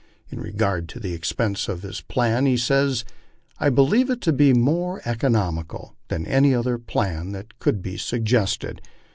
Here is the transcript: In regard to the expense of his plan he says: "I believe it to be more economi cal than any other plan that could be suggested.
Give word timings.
In 0.31 0.39
regard 0.39 0.89
to 0.89 0.99
the 0.99 1.13
expense 1.13 1.67
of 1.67 1.83
his 1.83 2.01
plan 2.01 2.47
he 2.47 2.57
says: 2.57 3.05
"I 3.59 3.69
believe 3.69 4.09
it 4.09 4.19
to 4.21 4.33
be 4.33 4.51
more 4.51 4.99
economi 5.01 5.69
cal 5.69 5.95
than 6.07 6.25
any 6.25 6.55
other 6.55 6.79
plan 6.79 7.33
that 7.33 7.59
could 7.59 7.83
be 7.83 7.97
suggested. 7.97 8.81